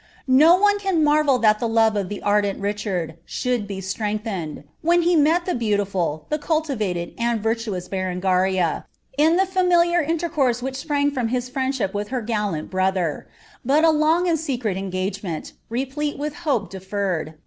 No 0.25 0.55
one 0.57 0.79
can 0.79 1.03
marvel 1.03 1.37
that 1.37 1.59
the 1.59 1.67
love 1.67 1.95
of 1.95 2.07
itie 2.09 2.23
anient 2.25 2.59
Richard 2.59 3.17
shouU 3.27 3.67
be 3.67 3.79
sirenglhened, 3.79 4.63
wlien 4.83 5.03
he 5.03 5.15
met 5.15 5.45
the 5.45 5.53
beautiful, 5.53 6.25
the 6.29 6.39
culliraled, 6.39 7.13
and 7.19 7.43
Tinuoui 7.43 7.87
BereDgaria, 7.87 8.85
in 9.19 9.37
iha 9.37 9.45
lainiliar 9.47 10.03
intercourse 10.09 10.63
which 10.63 10.77
sprang 10.77 11.11
from 11.11 11.27
hia 11.27 11.41
frienJohip 11.41 11.93
with 11.93 12.07
her 12.07 12.23
gallant 12.23 12.71
brother;' 12.71 13.27
but 13.63 13.83
a 13.83 13.91
long 13.91 14.27
and 14.27 14.39
secret 14.39 14.75
en^^^nienl, 14.75 15.53
rrplnt 15.69 16.17
with 16.17 16.33
■• 16.33 16.35
hope 16.37 16.71
delerrcd." 16.73 17.35